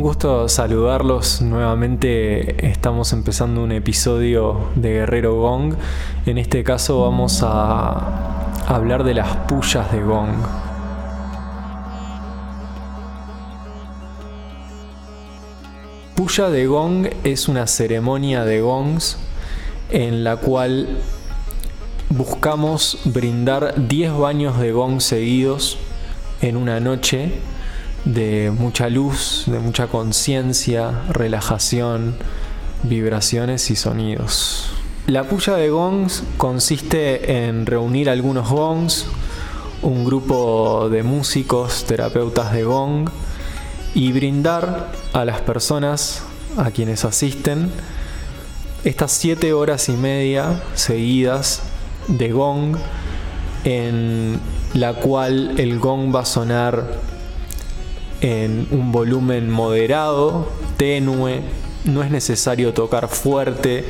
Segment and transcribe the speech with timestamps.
[0.00, 2.66] Un gusto saludarlos nuevamente.
[2.66, 5.74] Estamos empezando un episodio de Guerrero Gong.
[6.24, 10.30] En este caso vamos a hablar de las pullas de Gong.
[16.14, 19.18] Puya de Gong es una ceremonia de gongs
[19.90, 20.96] en la cual
[22.08, 25.76] buscamos brindar 10 baños de gong seguidos
[26.40, 27.32] en una noche
[28.04, 32.14] de mucha luz, de mucha conciencia, relajación,
[32.82, 34.70] vibraciones y sonidos.
[35.06, 39.06] La puya de gongs consiste en reunir algunos gongs,
[39.82, 43.08] un grupo de músicos, terapeutas de gong
[43.94, 46.22] y brindar a las personas
[46.56, 47.70] a quienes asisten
[48.84, 51.62] estas siete horas y media seguidas
[52.08, 52.76] de gong
[53.64, 54.40] en
[54.74, 56.98] la cual el gong va a sonar
[58.20, 61.42] en un volumen moderado, tenue,
[61.84, 63.84] no es necesario tocar fuerte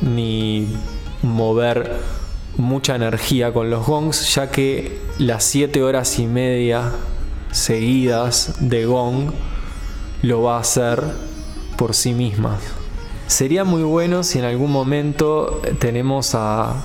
[0.00, 0.68] ni
[1.22, 1.98] mover
[2.56, 6.92] mucha energía con los gongs, ya que las 7 horas y media
[7.50, 9.30] seguidas de gong
[10.22, 11.02] lo va a hacer
[11.76, 12.60] por sí mismas.
[13.26, 16.84] Sería muy bueno si en algún momento tenemos a,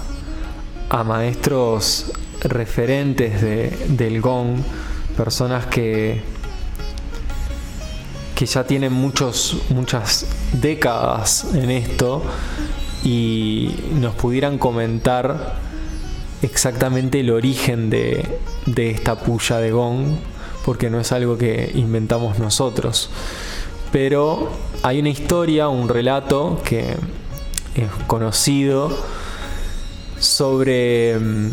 [0.89, 3.41] a maestros referentes
[3.97, 4.59] del gong,
[5.17, 6.21] personas que
[8.39, 12.23] que ya tienen muchos, muchas décadas en esto
[13.03, 15.55] y nos pudieran comentar
[16.41, 20.15] exactamente el origen de, de esta puya de gong,
[20.63, 23.09] porque no es algo que inventamos nosotros.
[23.91, 24.49] Pero
[24.83, 26.91] hay una historia, un relato que
[27.75, 28.89] es conocido
[30.17, 31.49] sobre mm,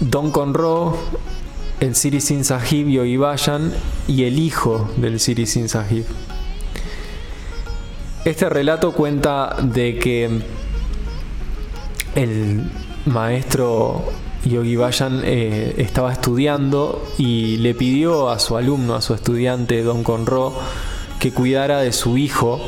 [0.00, 0.94] Don Conroe
[1.82, 3.72] el Siri Sin Sahib Yogi Bayan
[4.06, 6.04] y el hijo del Siri Sin Sahib.
[8.24, 10.30] Este relato cuenta de que
[12.14, 12.70] el
[13.04, 14.04] maestro
[14.44, 20.04] Yogi Bayan eh, estaba estudiando y le pidió a su alumno, a su estudiante Don
[20.04, 20.54] Conro,
[21.18, 22.60] que cuidara de su hijo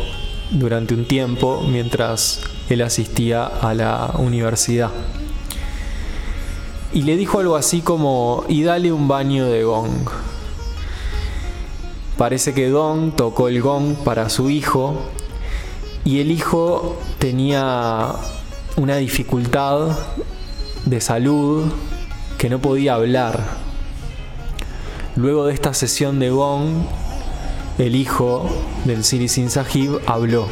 [0.50, 4.90] durante un tiempo mientras él asistía a la universidad
[6.94, 10.08] y le dijo algo así como, y dale un baño de gong.
[12.16, 14.94] Parece que Don tocó el gong para su hijo
[16.04, 18.12] y el hijo tenía
[18.76, 19.88] una dificultad
[20.86, 21.64] de salud
[22.38, 23.42] que no podía hablar.
[25.16, 26.84] Luego de esta sesión de gong,
[27.78, 28.48] el hijo
[28.84, 30.46] del Siri Sin Sahib habló.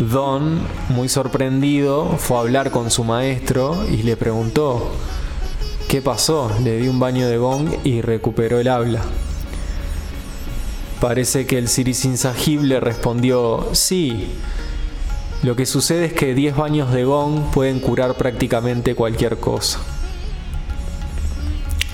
[0.00, 4.90] Don, muy sorprendido, fue a hablar con su maestro y le preguntó,
[5.88, 6.50] ¿qué pasó?
[6.64, 9.02] Le di un baño de gong y recuperó el habla.
[11.00, 14.32] Parece que el Sirisin Sahib le respondió, sí,
[15.44, 19.78] lo que sucede es que 10 baños de gong pueden curar prácticamente cualquier cosa.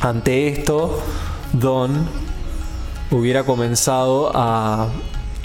[0.00, 0.98] Ante esto,
[1.52, 2.08] Don
[3.10, 4.88] hubiera comenzado a,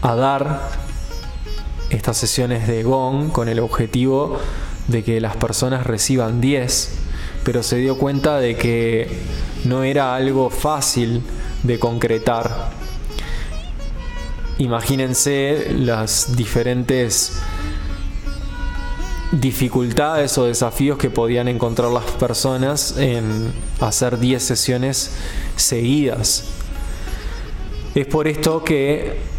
[0.02, 0.85] a dar
[2.06, 4.38] estas sesiones de Gong con el objetivo
[4.88, 6.92] de que las personas reciban 10,
[7.44, 9.10] pero se dio cuenta de que
[9.64, 11.24] no era algo fácil
[11.64, 12.70] de concretar.
[14.60, 17.42] Imagínense las diferentes
[19.32, 25.10] dificultades o desafíos que podían encontrar las personas en hacer 10 sesiones
[25.56, 26.44] seguidas.
[27.96, 29.34] Es por esto que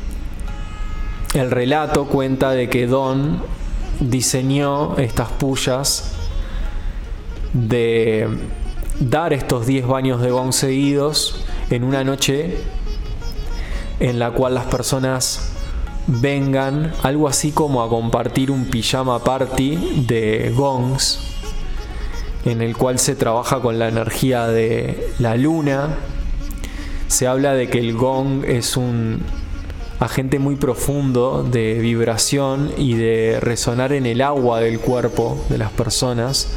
[1.37, 3.43] el relato cuenta de que Don
[4.01, 6.13] diseñó estas pullas
[7.53, 8.27] de
[9.01, 12.57] dar estos 10 baños de gong seguidos en una noche
[14.01, 15.53] en la cual las personas
[16.07, 21.21] vengan algo así como a compartir un pijama party de gongs
[22.47, 25.97] en el cual se trabaja con la energía de la luna.
[27.09, 29.21] Se habla de que el gong es un
[30.01, 35.73] agente muy profundo de vibración y de resonar en el agua del cuerpo de las
[35.73, 36.49] personas.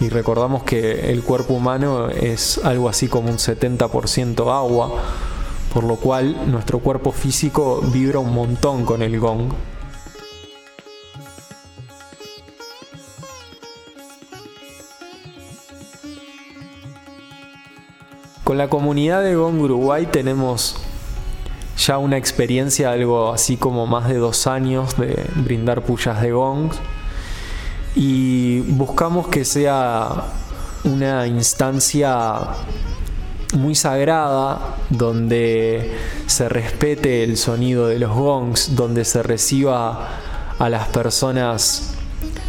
[0.00, 4.92] Y recordamos que el cuerpo humano es algo así como un 70% agua,
[5.72, 9.52] por lo cual nuestro cuerpo físico vibra un montón con el gong.
[18.48, 20.76] Con la comunidad de Gong Uruguay tenemos
[21.78, 26.76] ya una experiencia, algo así como más de dos años de brindar pullas de gongs.
[27.94, 30.24] Y buscamos que sea
[30.84, 32.40] una instancia
[33.54, 35.92] muy sagrada, donde
[36.26, 40.08] se respete el sonido de los gongs, donde se reciba
[40.58, 41.94] a las personas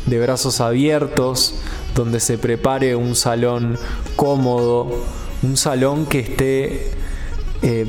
[0.08, 1.56] de brazos abiertos,
[1.96, 3.78] donde se prepare un salón
[4.16, 5.04] cómodo,
[5.44, 6.92] un salón que esté
[7.62, 7.86] eh,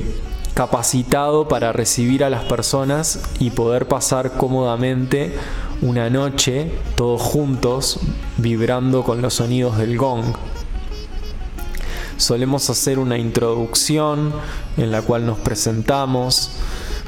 [0.61, 5.35] capacitado para recibir a las personas y poder pasar cómodamente
[5.81, 7.99] una noche todos juntos
[8.37, 10.35] vibrando con los sonidos del gong.
[12.19, 14.35] Solemos hacer una introducción
[14.77, 16.51] en la cual nos presentamos,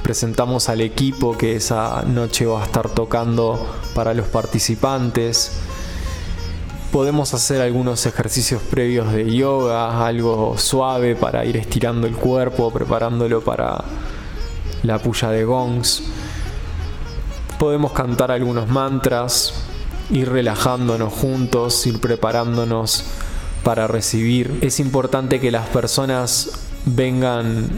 [0.03, 5.59] presentamos al equipo que esa noche va a estar tocando para los participantes.
[6.93, 13.41] Podemos hacer algunos ejercicios previos de yoga, algo suave para ir estirando el cuerpo, preparándolo
[13.41, 13.83] para
[14.83, 16.03] la puya de gongs.
[17.59, 19.55] Podemos cantar algunos mantras,
[20.11, 23.05] ir relajándonos juntos, ir preparándonos
[23.65, 24.59] para recibir.
[24.61, 26.51] Es importante que las personas
[26.85, 27.71] vengan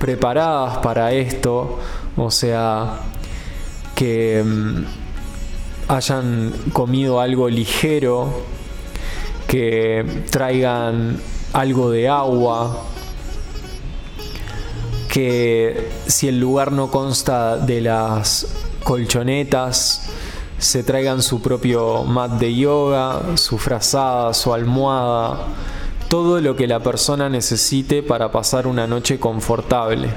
[0.00, 1.78] preparadas para esto,
[2.16, 3.02] o sea,
[3.94, 5.05] que mm,
[5.88, 8.42] hayan comido algo ligero,
[9.46, 11.20] que traigan
[11.52, 12.84] algo de agua,
[15.08, 18.48] que si el lugar no consta de las
[18.82, 20.10] colchonetas,
[20.58, 25.38] se traigan su propio mat de yoga, su frazada, su almohada,
[26.08, 30.08] todo lo que la persona necesite para pasar una noche confortable.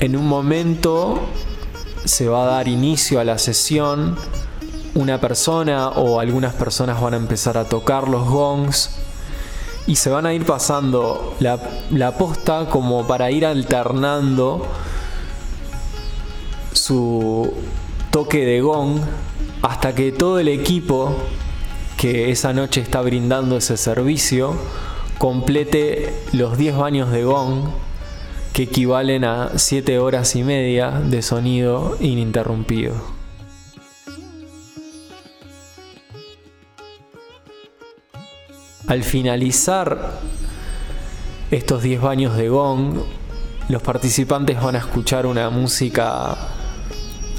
[0.00, 1.20] En un momento
[2.04, 4.16] se va a dar inicio a la sesión,
[4.94, 8.90] una persona o algunas personas van a empezar a tocar los gongs
[9.86, 14.66] y se van a ir pasando la, posta como para ir alternando
[16.72, 17.52] su
[18.10, 19.00] toque de gong
[19.62, 21.14] hasta que todo el equipo
[21.96, 24.54] que esa noche está brindando ese servicio
[25.18, 27.64] complete los 10 baños de gong
[28.52, 33.19] que equivalen a 7 horas y media de sonido ininterrumpido.
[38.90, 40.18] Al finalizar
[41.52, 42.96] estos 10 baños de gong,
[43.68, 46.36] los participantes van a escuchar una música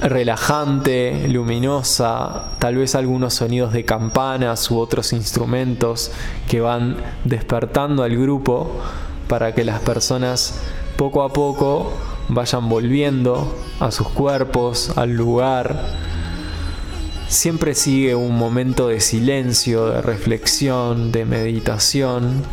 [0.02, 6.14] relajante, luminosa, tal vez algunos sonidos de campanas u otros instrumentos
[6.48, 6.96] que van
[7.26, 8.80] despertando al grupo
[9.28, 10.58] para que las personas
[10.96, 11.92] poco a poco
[12.30, 16.11] vayan volviendo a sus cuerpos, al lugar.
[17.32, 22.44] Siempre sigue un momento de silencio, de reflexión, de meditación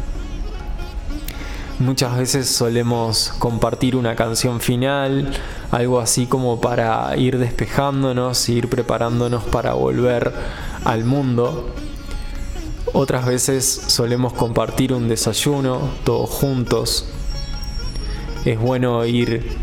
[1.81, 5.33] Muchas veces solemos compartir una canción final,
[5.71, 10.33] algo así como para ir despejándonos, ir preparándonos para volver
[10.85, 11.69] al mundo.
[12.93, 17.09] Otras veces solemos compartir un desayuno todos juntos.
[18.45, 19.57] Es bueno ir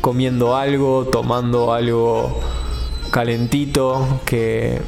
[0.00, 2.40] comiendo algo, tomando algo
[3.12, 4.80] calentito que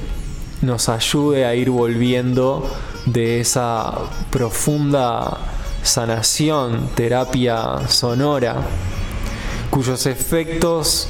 [0.62, 2.66] nos ayude a ir volviendo
[3.04, 3.92] de esa
[4.30, 5.36] profunda
[5.82, 8.56] sanación, terapia sonora,
[9.68, 11.06] cuyos efectos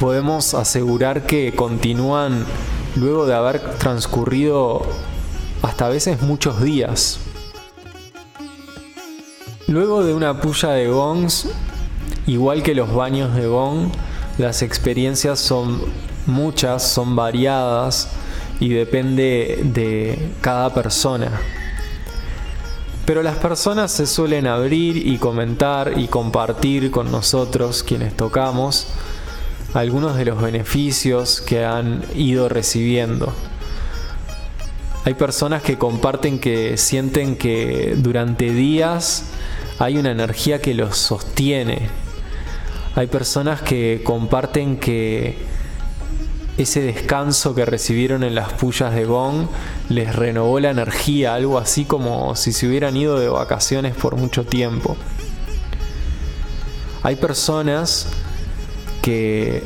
[0.00, 2.44] podemos asegurar que continúan
[2.96, 4.82] luego de haber transcurrido
[5.62, 7.20] hasta a veces muchos días.
[9.68, 11.46] Luego de una puya de gongs,
[12.26, 13.92] igual que los baños de gong,
[14.38, 15.80] las experiencias son
[16.26, 18.08] muchas, son variadas
[18.60, 21.30] y depende de cada persona.
[23.04, 28.88] Pero las personas se suelen abrir y comentar y compartir con nosotros, quienes tocamos,
[29.74, 33.32] algunos de los beneficios que han ido recibiendo.
[35.04, 39.26] Hay personas que comparten que sienten que durante días
[39.78, 41.88] hay una energía que los sostiene.
[42.96, 45.36] Hay personas que comparten que
[46.58, 49.48] ese descanso que recibieron en las pullas de Gong
[49.88, 54.44] les renovó la energía, algo así como si se hubieran ido de vacaciones por mucho
[54.44, 54.96] tiempo.
[57.02, 58.08] Hay personas
[59.02, 59.62] que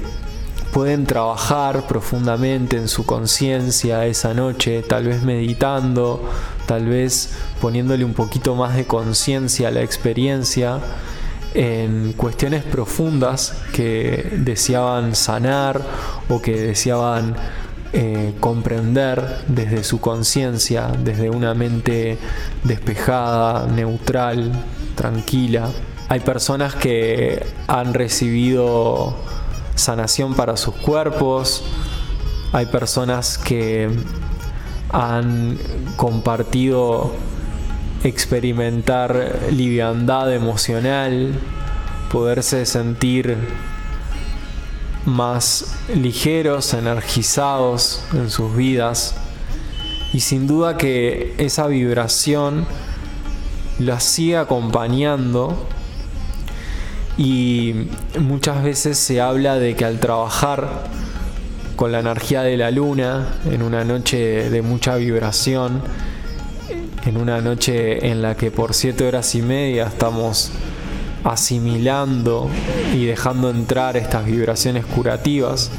[0.72, 6.22] pueden trabajar profundamente en su conciencia esa noche, tal vez meditando,
[6.66, 7.30] tal vez
[7.60, 10.80] poniéndole un poquito más de conciencia a la experiencia
[11.54, 15.80] en cuestiones profundas que deseaban sanar
[16.28, 17.34] o que deseaban
[17.92, 22.18] eh, comprender desde su conciencia, desde una mente
[22.62, 24.52] despejada, neutral,
[24.94, 25.70] tranquila.
[26.08, 29.16] Hay personas que han recibido
[29.74, 31.64] sanación para sus cuerpos,
[32.52, 33.88] hay personas que
[34.92, 35.58] han
[35.96, 37.12] compartido
[38.04, 41.32] experimentar liviandad emocional,
[42.10, 43.36] poderse sentir
[45.04, 49.14] más ligeros, energizados en sus vidas.
[50.12, 52.66] Y sin duda que esa vibración
[53.78, 55.66] la sigue acompañando
[57.16, 57.88] y
[58.18, 60.84] muchas veces se habla de que al trabajar
[61.76, 65.82] con la energía de la luna en una noche de mucha vibración,
[67.04, 70.50] en una noche en la que por siete horas y media estamos
[71.24, 72.50] asimilando
[72.94, 75.70] y dejando entrar estas vibraciones curativas.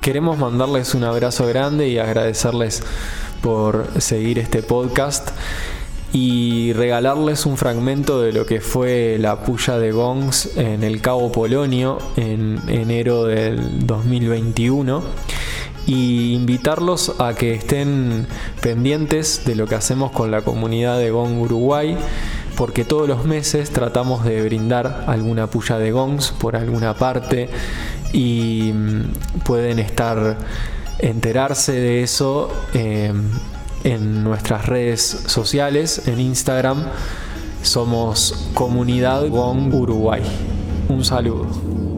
[0.00, 2.82] Queremos mandarles un abrazo grande y agradecerles
[3.42, 5.28] por seguir este podcast
[6.12, 11.30] y regalarles un fragmento de lo que fue la puya de gongs en el Cabo
[11.30, 15.02] Polonio en enero del 2021
[15.86, 18.26] y invitarlos a que estén
[18.60, 21.96] pendientes de lo que hacemos con la comunidad de Gong Uruguay
[22.56, 27.48] porque todos los meses tratamos de brindar alguna puya de gongs por alguna parte
[28.12, 30.36] y mm, pueden estar
[30.98, 33.12] enterarse de eso eh,
[33.84, 36.84] en nuestras redes sociales, en Instagram
[37.62, 40.22] somos Comunidad Gong Uruguay.
[40.88, 41.89] Un saludo.